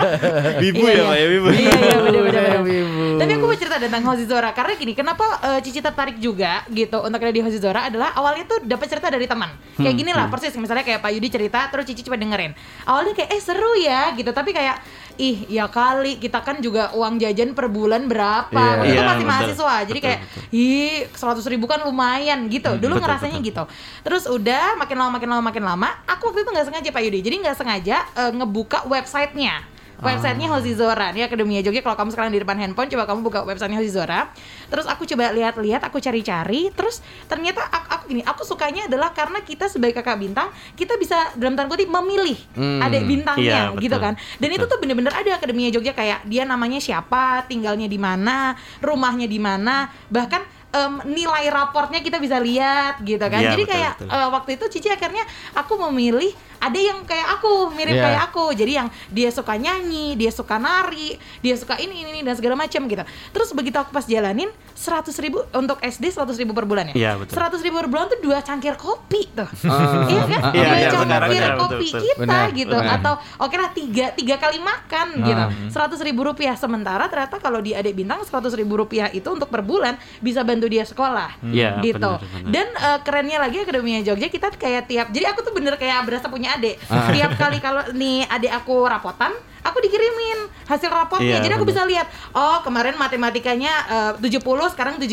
[0.63, 1.05] Wibu Iya, ya, iya.
[1.05, 1.49] Pak ya, Wibu.
[1.49, 2.43] Iya, iya, bener-bener.
[2.43, 3.05] Iya, Wibu.
[3.17, 7.19] Tapi aku mau cerita tentang Hoshizora karena gini, kenapa eh, Cici tertarik juga gitu untuk
[7.19, 9.51] ada di Hoshizora adalah awalnya tuh dapat cerita dari teman.
[9.75, 12.53] Kayak Hmm, gini lah persis misalnya kayak Pak Yudi cerita terus Cici coba dengerin.
[12.87, 14.79] Awalnya kayak eh seru ya gitu, tapi kayak
[15.17, 18.53] ih ya kali kita kan juga uang jajan per bulan berapa?
[18.53, 19.33] Waktu itu Iya, masih betul.
[19.33, 19.75] mahasiswa.
[19.89, 20.21] Jadi Betul, kayak
[20.53, 22.71] ih seratus ribu kan lumayan gitu.
[22.79, 23.49] Dulu betul, ngerasanya betul.
[23.51, 23.65] gitu.
[24.07, 27.19] Terus udah makin lama makin lama makin lama, aku waktu itu nggak sengaja Pak Yudi.
[27.21, 29.76] Jadi nggak sengaja eh, ngebuka websitenya.
[29.97, 31.81] Websitenya Hoshizora nih Akademia Jogja.
[31.81, 34.29] Kalau kamu sekarang di depan handphone, coba kamu buka websitenya Hoshizora.
[34.67, 36.69] Terus aku coba lihat-lihat, aku cari-cari.
[36.71, 41.17] Terus ternyata aku, aku gini, aku sukanya adalah karena kita sebagai kakak bintang, kita bisa
[41.35, 42.81] dalam tanda kutip memilih Hmm.
[42.83, 43.83] adik bintangnya, Iya, betul.
[43.83, 44.15] gitu kan.
[44.37, 49.25] Dan itu tuh bener-bener ada Akademia Jogja kayak dia namanya siapa, tinggalnya di mana, rumahnya
[49.25, 53.41] di mana, bahkan em, nilai raportnya kita bisa lihat gitu kan.
[53.41, 54.09] Iya, Jadi betul, kayak betul.
[54.13, 55.25] eh, waktu itu Cici akhirnya
[55.57, 58.05] aku memilih ada yang kayak aku mirip Iya.
[58.05, 58.45] kayak aku.
[58.53, 62.55] Jadi yang dia suka nyanyi, dia suka nari, dia suka ini ini, ini dan segala
[62.55, 63.05] macam gitu.
[63.33, 66.95] Terus begitu aku pas jalanin seratus ribu untuk SD seratus ribu per bulan ya.
[66.95, 67.11] Iya.
[67.29, 69.49] Seratus ribu per bulan tuh dua cangkir kopi tuh.
[69.67, 70.05] Ah.
[70.17, 70.41] Iya kan?
[70.41, 72.01] Ah, dua iya, iya, cangkir benar, benar, kopi betul, betul.
[72.07, 72.77] kita Benar, gitu.
[72.77, 72.97] benar.
[73.01, 75.43] Atau oke lah tiga tiga kali makan gitu.
[75.43, 75.51] Ah.
[75.73, 76.55] Seratus ribu rupiah.
[76.55, 80.69] Sementara ternyata kalau di adik bintang seratus ribu rupiah itu untuk per bulan bisa bantu
[80.69, 81.41] dia sekolah.
[81.43, 81.97] Iya, gitu.
[82.01, 82.51] benar, benar.
[82.53, 86.27] Dan eh, kerennya lagi Akademia Jogja kita kayak tiap jadi aku tuh bener kayak berasa
[86.29, 86.77] punya adik.
[86.89, 87.11] Ah.
[87.11, 89.35] Tiap kali kalau nih adik aku rapotan
[89.67, 91.27] aku dikirimin hasil raportnya.
[91.33, 91.75] Iya, Jadi aku bener.
[91.75, 93.73] bisa lihat, oh kemarin matematikanya
[94.17, 95.09] eh, 70 sekarang 75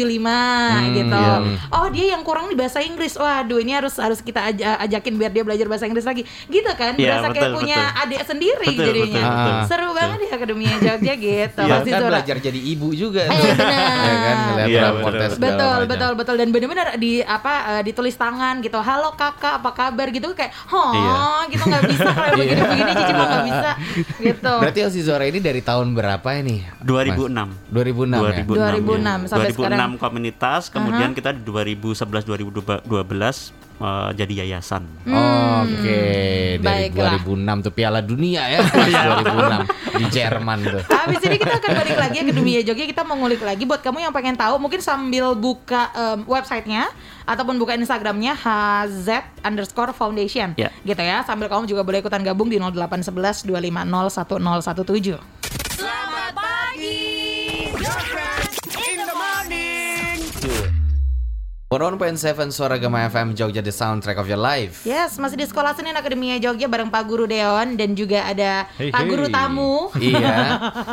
[0.93, 1.13] gitu.
[1.15, 1.37] iya.
[1.71, 3.13] Oh, dia yang kurang di bahasa Inggris.
[3.13, 6.21] Waduh, ini harus harus kita aja- ajakin biar dia belajar bahasa Inggris lagi.
[6.45, 6.93] Gitu kan?
[6.93, 8.01] Iya, Berasa kayak betul, punya betul.
[8.03, 9.21] adik sendiri Betul, jadinya.
[9.21, 9.61] betul, betul.
[9.65, 11.59] Seru banget ya Akademia Jogja gitu.
[11.59, 12.09] Iya, Pasti kan Zora.
[12.11, 13.71] belajar jadi ibu juga Eh, benar.
[14.03, 15.35] ya kan ngeliat Iya, raportnya betul.
[15.35, 19.71] segala betul betul betul dan benar-benar di apa eh, ditulis tangan gitu halo kakak apa
[19.71, 21.15] kabar gitu kayak oh Iya.
[21.47, 23.71] gitu nggak bisa kalau begini begini cici mah nggak bisa
[24.25, 26.63] gitu Berarti Osi Zora ini dari tahun berapa ini?
[26.83, 27.31] 2006.
[27.31, 27.51] Mas?
[27.71, 28.43] 2006 ya?
[28.43, 29.91] 2006 2006, sampai 2006 sekarang.
[29.97, 34.87] komunitas, kemudian kita di 2011 2012 eh, jadi yayasan.
[35.03, 36.01] Oke,
[36.57, 36.95] dari Hmm.
[36.95, 37.19] baiklah.
[37.19, 40.81] 2006 tuh Piala Dunia ya, 2006 di Jerman tuh.
[40.85, 43.99] Habis ini kita akan balik lagi ke dunia Jogja kita mau ngulik lagi buat kamu
[44.01, 46.87] yang pengen tahu mungkin sambil buka em, websitenya
[47.23, 49.07] ataupun buka Instagramnya HZ
[49.41, 50.71] underscore Foundation Ya.
[50.81, 55.19] gitu ya sambil kamu juga boleh ikutan gabung di 0811 250 1017
[55.73, 57.12] Selamat pagi.
[61.73, 64.85] 101.7 Suara Gema FM Jogja The Soundtrack of Your Life.
[64.85, 68.93] Yes, masih di Sekolah Senin Akademia Jogja bareng Pak Guru Deon dan juga ada Hey,
[68.93, 69.09] Pak hey.
[69.09, 69.89] Guru tamu.
[69.97, 70.37] Iya.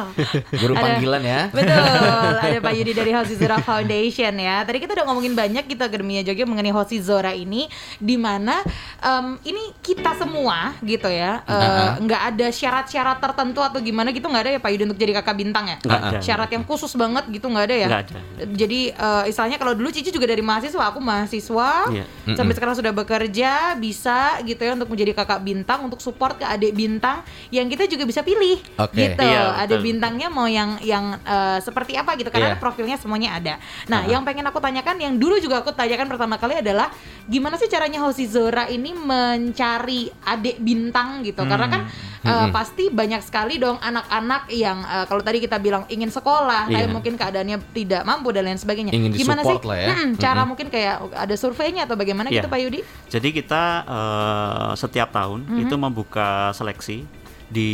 [0.64, 1.40] Guru Ada- panggilan ya.
[1.52, 4.64] Betul, ada Pak Yudi dari Hosi Zora Foundation ya.
[4.64, 7.68] Tadi kita udah ngomongin banyak kita Akademia Jogja mengenai Hosi Zora ini
[8.00, 8.64] di mana
[8.96, 11.44] em, ini kita semua gitu ya.
[11.44, 12.00] eh, Uh-uh.
[12.00, 15.36] nggak ada syarat-syarat tertentu atau gimana gitu nggak ada ya Pak Yudi untuk jadi kakak
[15.36, 15.76] bintang ya?
[15.84, 16.18] Nggak ada.
[16.24, 17.88] Syarat yang khusus banget gitu nggak ada ya?
[17.92, 18.18] Nggak ada.
[18.56, 22.04] Jadi eh, istilahnya kalau dulu Cici juga dari mahasiswa, aku mahasiswa Iya.
[22.30, 26.70] sampai sekarang sudah bekerja bisa gitu ya untuk menjadi kakak bintang untuk support ke adik
[26.70, 28.94] bintang yang kita juga bisa pilih Oke.
[28.94, 29.18] gitu.
[29.18, 32.60] Iya, adik bintangnya mau yang yang eh, seperti apa gitu karena Iya.
[32.60, 33.54] profilnya semuanya ada.
[33.86, 36.92] Nah, yang pengen aku tanyakan yang dulu juga aku tanyakan pertama kali adalah
[37.24, 41.40] gimana sih caranya Hosi Zora ini mencari adik bintang gitu.
[41.42, 41.82] Karena kan
[42.20, 46.84] eh, pasti banyak sekali dong anak-anak yang eh, kalau tadi kita bilang ingin sekolah, tapi
[46.84, 46.92] Iya.
[46.92, 48.92] mungkin keadaannya tidak mampu dan lain sebagainya.
[48.92, 49.56] Ingin gimana sih?
[49.60, 49.88] lah ya.
[49.88, 52.42] Mm-mm, cara mungkin kayak ada surveinya atau bagaimana Iya.
[52.42, 52.80] gitu Pak Yudi?
[53.06, 55.60] Jadi kita eh, setiap tahun Mhm.
[55.62, 57.06] itu membuka seleksi
[57.46, 57.70] di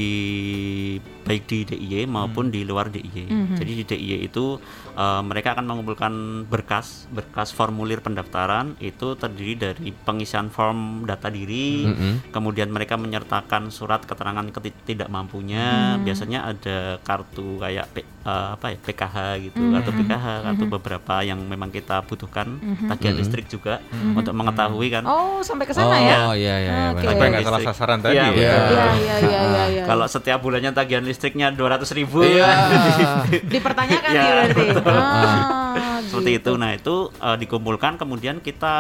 [1.21, 3.29] baik di DIY maupun di luar DIY.
[3.29, 3.57] Mhm.
[3.57, 4.57] Jadi di DIY itu
[4.97, 6.13] eh, mereka akan mengumpulkan
[6.45, 12.13] berkas berkas formulir pendaftaran itu terdiri dari pengisian form data diri, Mm-mm.
[12.31, 16.03] kemudian mereka menyertakan surat keterangan ketidakmampunya, Mhm.
[16.03, 19.77] biasanya ada kartu kayak P- eh, apa ya PKH gitu Mhm.
[19.77, 22.89] atau PKH kartu beberapa yang memang kita butuhkan, Mhm.
[22.89, 23.21] tagihan Mhm.
[23.21, 26.17] listrik juga untuk mengetahui kan Oh, sampai ke Oh, sana ya?
[26.33, 26.75] iya iya iya.
[26.91, 27.13] Benar.
[27.13, 28.15] Supaya nggak salah sasaran tadi.
[28.15, 28.33] Iya, ya.
[28.33, 29.85] Iya, iya, iya, iya, iya.
[29.85, 32.47] Kalau setiap bulannya tagihan listriknya 200 ribu Iya.
[33.55, 34.65] dipertanyakan Ya, berarti.
[34.87, 36.53] Ah, seperti gitu.
[36.53, 36.53] itu.
[36.57, 38.75] Nah itu eh, dikumpulkan kemudian kita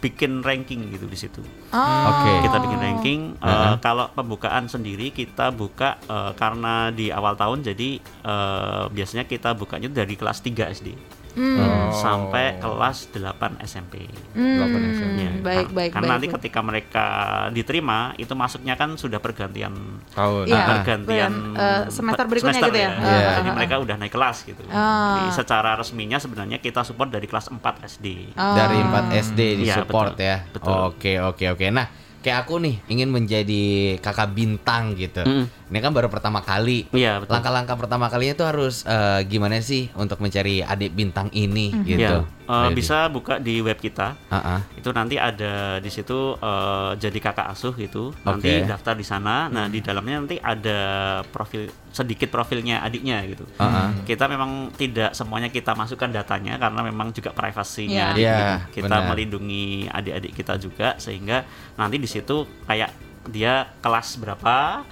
[0.00, 1.40] bikin ranking gitu di situ.
[1.70, 1.78] Oh.
[2.10, 2.32] Oke.
[2.42, 3.20] Kita bikin ranking.
[3.36, 3.76] eh, Uh-huh.
[3.78, 9.88] Kalau pembukaan sendiri kita buka eh, karena di awal tahun jadi eh, biasanya kita bukanya
[9.88, 10.88] dari kelas 3 SD
[11.30, 11.56] Hmm.
[11.56, 11.90] Oh.
[11.92, 13.22] sampai kelas 8
[13.62, 14.02] SMP.
[14.32, 15.18] Hmm, Delapan SMP.
[15.20, 16.14] Ya, baik, kar- baik, Karena baik.
[16.16, 17.06] nanti ketika mereka
[17.50, 19.74] diterima itu masuknya kan sudah pergantian
[20.10, 20.44] Tahun.
[20.48, 22.90] Ah, pergantian eh, semester berikutnya semester gitu ya?
[22.92, 23.06] Iya.
[23.20, 24.62] Ah, Jadi ah, mereka udah naik kelas gitu.
[24.68, 25.16] Ah.
[25.16, 28.06] Jadi secara resminya sebenarnya kita support dari kelas 4 SD.
[28.34, 28.54] ah.
[28.56, 30.26] Dari 4 SD di Iya, support betul.
[30.26, 30.36] ya.
[30.46, 30.74] Betul.
[30.88, 31.66] Oke oke oke.
[31.68, 31.86] Nah,
[32.20, 33.64] kayak aku nih ingin menjadi
[33.98, 35.24] kakak bintang gitu.
[35.24, 35.48] Mm.
[35.70, 36.84] Ini kan baru pertama kali.
[36.92, 37.32] Iya, betul.
[37.32, 41.84] Langkah-langkah pertama kalinya tuh harus eh, gimana sih untuk mencari adik bintang ini Mhm.
[41.86, 42.16] gitu.
[42.26, 42.74] Ya, Jadi.
[42.74, 44.18] bisa buka di web kita.
[44.26, 44.60] Ah.
[44.74, 48.10] Itu nanti ada di situ eh, jadi kakak asuh gitu.
[48.20, 49.46] Nanti daftar di sana.
[49.46, 50.78] Nah, di dalamnya nanti ada
[51.24, 53.42] profil sedikit profilnya adiknya gitu.
[53.58, 53.88] Ah, ah.
[54.02, 58.14] Kita memang tidak semuanya kita masukkan datanya karena memang juga privasinya Iya.
[58.14, 58.74] adik Iya, gitu.
[58.78, 59.08] Kita benar.
[59.10, 61.42] melindungi adik-adik kita juga sehingga
[61.74, 62.90] nanti di situ kayak
[63.26, 64.86] dia kelas berapa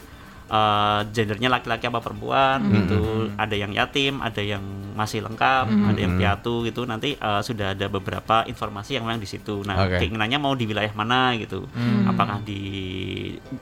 [0.48, 2.74] eh, gendernya laki-laki apa perempuan Hmm.
[2.74, 3.00] gitu
[3.34, 5.88] ada yang yatim ada yang masih lengkap Hmm.
[5.88, 9.84] ada yang piatu gitu nanti eh, sudah ada beberapa informasi yang memang di situ nah
[9.84, 10.00] Oke.
[10.00, 12.08] keinginannya mau di wilayah mana gitu Hmm.
[12.08, 12.62] apakah di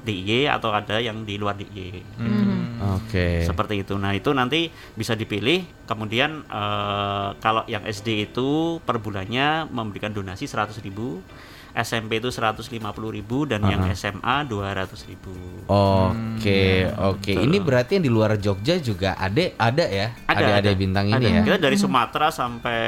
[0.00, 2.54] DIY atau ada yang di luar DIY Hmm.
[2.96, 3.42] Oke.
[3.42, 3.96] seperti itu.
[3.96, 5.64] Nah itu nanti bisa dipilih.
[5.84, 11.20] Kemudian eh, kalau yang SD itu per bulannya memberikan donasi 100.000 ribu,
[11.76, 12.72] SMP itu 150.000
[13.12, 13.92] ribu dan yang Uh-uh.
[13.92, 15.32] SMA 200.000 ribu.
[15.68, 17.32] Oke, oke.
[17.32, 17.44] Betul.
[17.44, 20.16] Ini berarti yang di luar Jogja juga ada ada ya?
[20.24, 21.42] Ada ada bintang ini ya?
[21.44, 22.80] Kita dari Sumatera sampai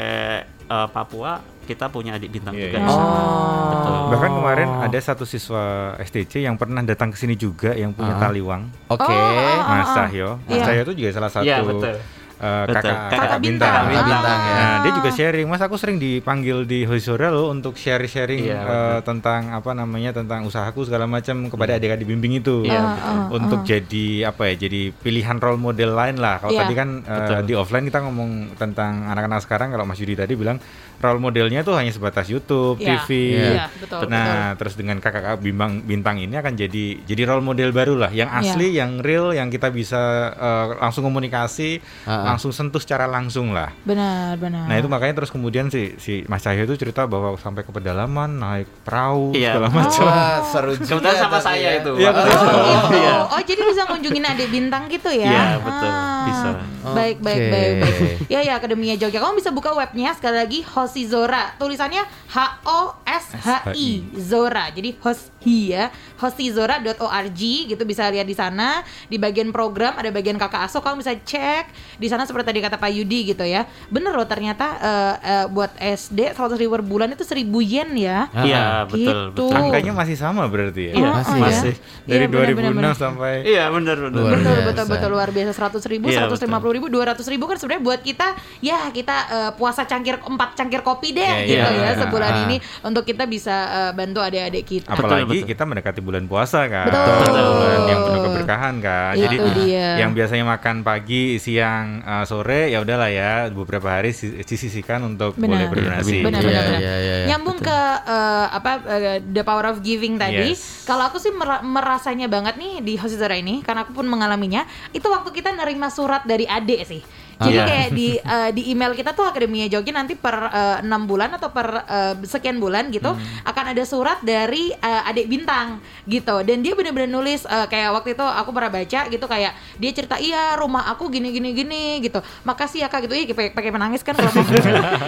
[0.48, 2.76] eh, Papua kita punya adik bintang Iya, juga.
[2.76, 2.80] iya.
[2.80, 3.12] di sana.
[3.12, 3.68] Oh.
[3.68, 3.94] Betul.
[4.08, 5.64] Bahkan kemarin ada satu siswa
[6.00, 8.20] STC yang pernah datang ke sini juga yang punya Ah.
[8.24, 9.04] Taliwang, Oke.
[9.04, 9.68] Oh, oh, oh.
[9.68, 10.28] Mas Cahyo.
[10.48, 10.64] Mas Iya.
[10.64, 11.96] Cahyo itu juga salah satu Iya betul.
[12.38, 12.74] Eh, Betul.
[12.78, 13.74] kakak, Kakak kakak bintang.
[13.82, 13.84] Bintang.
[13.90, 14.54] Kakak Bintang, ya.
[14.54, 15.46] Nah, dia juga sharing.
[15.46, 20.44] Mas aku sering dipanggil di Hoizora loh untuk share-sharing Iya, eh, tentang apa namanya tentang
[20.44, 22.62] usahaku segala macam kepada adik-adik bimbing itu.
[22.62, 24.54] Iya, Ah, ah, untuk jadi apa ya?
[24.60, 26.38] Jadi pilihan role model lain lah.
[26.38, 26.60] Kalau Iya.
[26.62, 27.36] tadi kan Betul.
[27.44, 30.62] di offline kita ngomong tentang anak-anak sekarang kalau Mas Yudi tadi bilang
[30.98, 32.98] role modelnya tuh hanya sebatas YouTube, Iya.
[32.98, 33.08] TV.
[33.34, 37.94] Iya, betul, Nah, terus dengan kakak-kakak bintang bintang ini akan jadi jadi role model baru
[37.94, 38.40] lah, yang Iya.
[38.40, 39.98] asli, yang real, yang kita bisa
[40.30, 42.24] eh, langsung komunikasi, Ah, ah.
[42.28, 43.70] Langsung sentuh secara langsung lah.
[43.82, 44.66] Benar, benar.
[44.66, 48.36] Nah itu makanya terus kemudian si si Mas Cahyo itu cerita bahwa sampai ke pedalaman
[48.36, 49.54] naik perahu Iya.
[49.54, 50.04] segala macam.
[50.04, 50.88] Wah, seru juga.
[50.98, 51.80] Kebetulan sama tapi saya ya.
[51.80, 51.92] itu.
[51.94, 52.32] Iya, betul.
[52.34, 52.94] Oh, gitu.
[52.94, 53.12] Iya.
[53.28, 55.28] oh jadi bisa ngunjungin adik bintang gitu ya?
[55.28, 55.90] Iya, betul.
[56.24, 56.48] Bisa.
[56.88, 57.50] Baik, baik, Oke.
[57.52, 57.96] baik, baik.
[58.28, 59.18] Ya, ya Akademia Jogja.
[59.18, 61.52] Kamu bisa buka webnya sekali lagi Hosizora.
[61.56, 64.68] Tulisannya H O S H I Zora.
[64.68, 65.90] Jadi Hoshi ya.
[66.18, 68.80] Hosizora.org gitu bisa lihat di sana.
[69.06, 71.64] Di bagian program ada bagian kakak asuh kamu bisa cek.
[71.96, 73.62] Di sana seperti tadi kata Pak Yudi gitu ya.
[73.86, 78.26] Bener loh ternyata eh, eh, buat SD 100 ribu per bulan itu 1000 yen ya.
[78.28, 78.82] Ah, Iya, ah.
[78.84, 78.98] betul,
[79.28, 79.44] Gitu.
[79.44, 79.54] betul.
[79.54, 80.92] Angkanya masih sama berarti ya.
[80.94, 81.74] Iya, Oh, oh, masih.
[81.74, 81.78] ya.
[82.04, 82.94] Dari Iya, benar, 2006 benar, benar.
[82.96, 84.16] sampai Iya, benar benar.
[84.18, 84.66] Luar betul biasa.
[84.68, 87.82] betul betul luar biasa seratus ribu seratus lima puluh ribu dua ratus ribu kan sebenarnya
[87.82, 88.28] buat kita
[88.60, 91.84] ya kita eh, puasa cangkir empat cangkir kopi deh Iya, gitu iya.
[91.84, 92.42] ya sebulan Ah.
[92.44, 94.90] ini untuk kita bisa eh, bantu adik-adik kita
[95.28, 95.52] apalagi betul.
[95.52, 96.88] kita mendekati bulan puasa kan.
[96.88, 97.36] Betul.
[97.36, 99.12] Bulan yang penuh keberkahan kan.
[99.12, 99.88] Itu Jadi dia.
[99.98, 105.36] yang biasanya makan pagi, siang, eh, sore ya udahlah ya beberapa hari si- disisihkan untuk
[105.36, 105.68] boleh Benar.
[105.68, 106.16] berdonasi.
[106.20, 106.80] benar Iya, benar, benar.
[106.80, 107.26] iya, iya, iya.
[107.28, 110.82] nyambung ke eh, apa eh, the power of giving tadi Yes.
[110.82, 115.04] kalau aku sih mera- merasanya banget nih di Hosizora ini karena aku pun mengalaminya itu
[115.04, 117.02] waktu kita nerima surat dari adik sih
[117.40, 117.64] jadi Iya.
[117.64, 121.48] kayak di eh, di email kita tuh Akademia Jogja nanti per eh, enam bulan atau
[121.48, 126.72] per eh, sekian bulan gitu akan ada surat dari eh, adik bintang gitu dan dia
[126.72, 130.88] bener-bener nulis eh, kayak waktu itu aku pernah baca gitu kayak dia cerita iya rumah
[130.88, 134.30] aku gini gini gini gitu makasih ya kak gitu iya pakai pakai menangis kan kalau.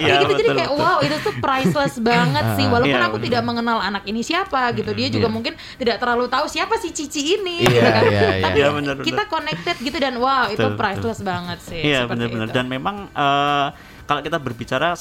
[0.00, 0.82] Iya, Kayak gitu jadi betul, kayak betul.
[0.82, 3.26] wow itu tuh priceless banget sih walaupun Iya, aku betul.
[3.26, 5.32] tidak mengenal anak ini siapa gitu dia juga Iya.
[5.32, 8.30] mungkin tidak terlalu tahu siapa si Cici ini Iya, gitu kan iya, iya.
[8.40, 9.04] tapi Iya, benar, benar.
[9.04, 12.56] kita connected gitu dan wow itu Betul, priceless banget sih Iya seperti benar-benar itu.
[12.60, 13.66] dan memang eh,
[14.04, 14.92] kalau kita berbicara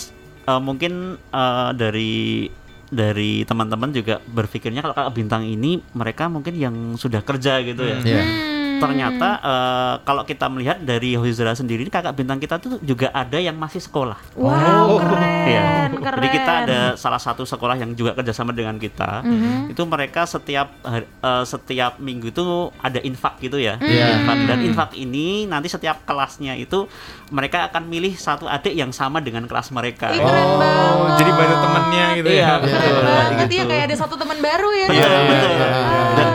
[0.47, 2.47] eh, mungkin eh, dari
[2.89, 7.97] dari teman-teman juga berpikirnya kalau kakak bintang ini mereka mungkin yang sudah kerja gitu ya.
[8.01, 8.23] Iya.
[8.23, 8.58] Hmm.
[8.79, 13.55] Ternyata eh, kalau kita melihat dari Hozira sendiri kakak bintang kita tuh juga ada yang
[13.55, 14.17] masih sekolah.
[14.33, 14.97] wow Oh.
[14.97, 15.63] keren Iya.
[15.93, 19.21] keren Jadi kita ada salah satu sekolah yang juga kerjasama dengan kita.
[19.21, 19.69] Mhm.
[19.69, 21.03] Itu mereka setiap eh,
[21.43, 22.43] setiap minggu itu
[22.77, 23.75] ada infak gitu ya.
[23.77, 24.17] Iya.
[24.17, 24.37] Infak.
[24.45, 26.87] Dan infak ini nanti setiap kelasnya itu
[27.29, 30.09] mereka akan milih satu adik yang sama dengan kelas mereka.
[30.09, 32.53] Ih, keren Oh, banget jadi banyak temannya gitu Iya, ya.
[32.57, 32.79] betul.
[32.79, 33.55] keren banget gitu.
[33.55, 35.51] ya kayak ada satu teman baru ya Betul, Iya, betul.
[35.51, 36.01] iya, iya.
[36.09, 36.28] Dan ketemu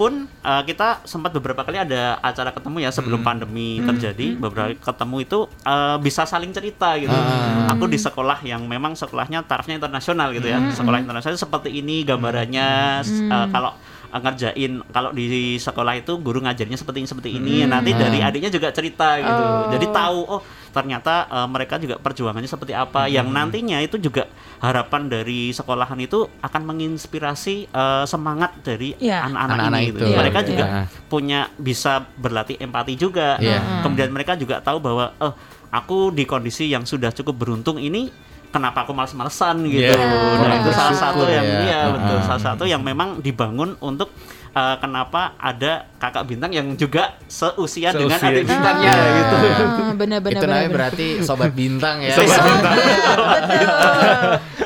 [0.00, 4.32] pun eh, kita sempat beberapa kali ada acara ketemu ya sebelum pandemi terjadi.
[4.34, 7.12] Beberapa ketemu itu eh, bisa saling cerita gitu.
[7.12, 7.68] Ah.
[7.70, 10.56] Aku di sekolah yang memang sekolahnya tarafnya internasional gitu ya.
[10.72, 12.68] Sekolah internasional seperti ini gambarannya
[13.02, 13.76] s- eh, kalau
[14.10, 18.74] ngerjain kalau di sekolah itu guru ngajarnya seperti ini seperti ini nanti dari adiknya juga
[18.74, 19.70] cerita gitu Oh.
[19.70, 25.06] jadi tahu oh ternyata eh, mereka juga perjuangannya seperti apa yang nantinya itu juga harapan
[25.06, 29.26] dari sekolahan itu akan menginspirasi eh, semangat dari Iya.
[29.26, 29.98] anak-anak Anak-anak ini gitu.
[30.00, 30.14] itu.
[30.14, 30.48] mereka Iya.
[30.48, 30.82] juga Iya.
[31.06, 33.82] punya bisa berlatih empati juga Iya.
[33.82, 35.34] kemudian mereka juga tahu bahwa oh
[35.70, 38.10] aku di kondisi yang sudah cukup beruntung ini
[38.50, 39.94] kenapa aku males-malesan gitu.
[39.94, 40.42] Iya.
[40.42, 41.58] Nah, itu salah satu yang ya.
[41.62, 42.26] iya betul Heeh.
[42.26, 44.10] salah satu yang memang dibangun untuk
[44.50, 48.32] eh, kenapa ada kakak bintang yang juga seusia, dengan Seusia.
[48.32, 49.08] adik bintangnya Ah.
[49.12, 49.36] gitu.
[49.94, 52.14] bener-bener Itu namanya berarti sobat bintang ya.
[52.14, 52.74] Sobat bintang.
[53.30, 53.64] betul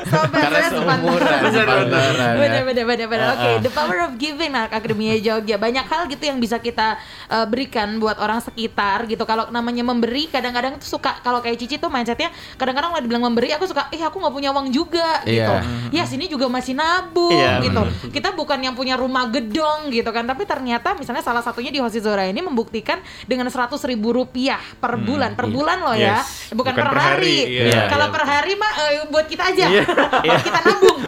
[0.05, 1.39] sobat Karena saya sepantaran.
[1.43, 2.31] seumuran, ya.
[2.37, 3.59] bener bener bener oke Ah, ah.
[3.59, 6.95] the power of giving nah akademia Jogja banyak hal gitu yang bisa kita
[7.27, 11.75] uh, berikan buat orang sekitar gitu kalau namanya memberi kadang-kadang tuh suka kalau kayak Cici
[11.75, 15.35] tuh mindsetnya kadang-kadang kalau dibilang memberi aku suka eh aku nggak punya uang juga gitu
[15.35, 15.59] Iya.
[15.91, 18.13] ya sini juga masih nabung Iya, gitu bener.
[18.13, 22.25] kita bukan yang punya rumah gedong gitu kan tapi ternyata misalnya salah satunya di Hosizora
[22.25, 26.51] ini membuktikan dengan seratus ribu rupiah per bulan per bulan loh ya Yes.
[26.51, 27.87] bukan, Bukan per per hari, hari, iya.
[27.87, 28.13] kalau Iya.
[28.13, 29.83] per hari mah eh, buat kita aja Iya.
[30.25, 30.99] buat kita nabung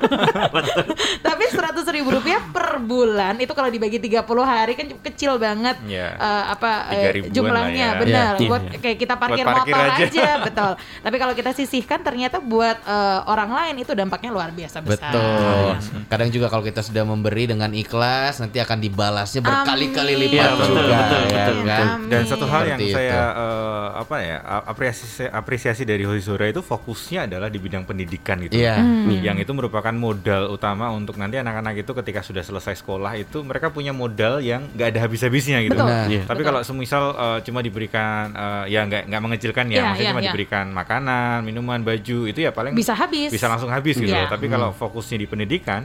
[1.27, 6.07] tapi seratus ribu rupiah per bulan itu kalau dibagi 30 hari kan kecil banget Iya.
[6.13, 8.01] eh, apa eh, jumlahnya lah ya.
[8.01, 8.47] benar Iya.
[8.47, 8.77] buat Iya.
[8.79, 10.05] kayak kita parkir, Buat parkir motor aja.
[10.05, 10.29] aja.
[10.41, 15.09] betul tapi kalau kita sisihkan ternyata buat eh, orang lain itu dampaknya luar biasa besar
[15.09, 15.69] Betul.
[16.07, 20.75] Kadang juga kalau kita sudah memberi dengan ikhlas, nanti akan dibalasnya berkali-kali lipat Iya, betul,
[20.77, 21.85] juga, betul, ya betul, kan?
[21.87, 22.07] Amin.
[22.07, 23.39] Dan satu hal yang Seperti saya itu.
[23.39, 28.53] eh, apa ya apresiasi apresiasi dari Hoizora itu fokusnya adalah di bidang pendidikan gitu.
[28.53, 28.77] Iya.
[28.77, 29.09] Hmm.
[29.09, 33.67] Yang itu merupakan modal utama untuk nanti anak-anak itu ketika sudah selesai sekolah itu mereka
[33.67, 35.73] punya modal yang nggak ada habis-habisnya gitu.
[35.73, 35.87] Betul.
[35.87, 36.23] Nah, Iya.
[36.23, 36.47] Tapi Betul.
[36.47, 40.21] kalau semisal eh, cuma diberikan eh, ya nggak nggak mengecilkan ya, Iya, maksudnya iya, cuma
[40.21, 40.27] iya.
[40.29, 43.29] diberikan makanan, minuman, baju itu ya paling Bisa habis.
[43.29, 44.07] bisa langsung habis gitu.
[44.07, 44.25] Iya.
[44.25, 44.29] loh.
[44.29, 45.83] Tapi kalau fokusnya di pendidikan,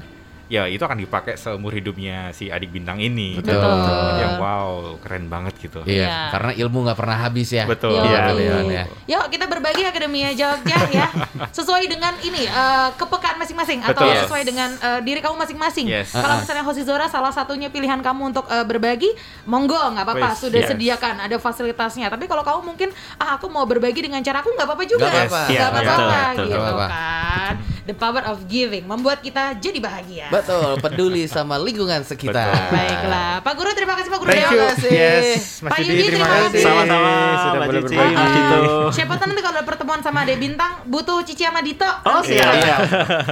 [0.52, 3.40] ya itu akan dipakai seumur hidupnya si adik bintang ini.
[3.40, 3.56] Betul.
[3.56, 4.68] Itu yang wow
[5.00, 5.80] keren banget gitu.
[5.82, 6.18] Iya, Iya.
[6.28, 7.64] karena ilmu nggak pernah habis ya.
[7.64, 7.96] Betul.
[7.96, 8.84] Iya, Leon, iya.
[8.84, 9.16] ya.
[9.16, 11.08] Yuk kita berbagi Akademia Jogja ya
[11.56, 14.20] Sesuai dengan ini eh, Kepekaan masing-masing Atau Betul.
[14.20, 16.12] sesuai dengan eh, diri kamu masing-masing Yes.
[16.12, 16.40] Kalau ah.
[16.40, 19.08] misalnya Hosi Zora Salah satunya pilihan kamu untuk eh, berbagi
[19.44, 20.70] Monggo nggak apa-apa Sudah yes.
[20.70, 24.66] sediakan Ada fasilitasnya Tapi kalau kamu mungkin Ah aku mau berbagi dengan cara aku nggak
[24.66, 25.40] apa-apa juga Nggak apa-apa.
[25.40, 26.02] Nggak Iya, apa-apa betul,
[26.36, 26.46] betul.
[26.50, 30.41] gitu kan The power of giving Membuat kita jadi bahagia Betul,
[30.78, 32.48] peduli sama lingkungan sekitar.
[32.48, 32.72] Betul.
[32.72, 34.52] Baiklah Pak Guru terima kasih Pak Guru Thank Dewa.
[34.52, 34.66] you.
[34.68, 34.90] kasih.
[34.92, 36.42] Yes, Mas Pak Yudi terima terima kasih.
[36.48, 36.62] kasih.
[36.62, 38.14] Sama-sama, Sudah Mbak boleh Cici, berbagi.
[38.14, 38.58] Mas Dito.
[38.92, 41.88] Siapa tahu nanti kalau ada pertemuan sama Ade Bintang butuh Cici sama Dito.
[42.02, 42.52] Oh, nanti siap.
[42.52, 42.76] Iya,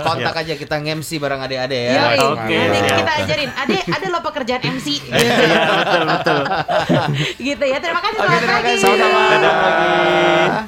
[0.01, 1.93] kontak aja kita nge-MC bareng adik-adik ya.
[1.93, 2.19] Yoi.
[2.23, 2.99] Oke, nanti siap.
[2.99, 3.51] kita ajarin.
[3.53, 4.87] Ade, ada lo pekerjaan MC.
[5.01, 6.41] Gitu, Iya, betul betul.
[7.39, 7.79] gitu ya.
[7.79, 8.17] Terima kasih.
[8.17, 8.67] Oke, selamat terima pagi.
[8.67, 8.83] kasih.
[8.83, 9.21] Sama-sama.
[9.31, 10.65] Dadah.